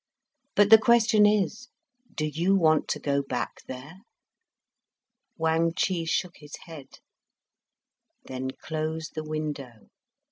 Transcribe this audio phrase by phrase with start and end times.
[0.55, 1.67] But the question is,
[2.15, 3.99] do you want to go back there?"
[5.37, 6.87] Wang Chih shook his head.
[8.25, 9.89] "Then close the window.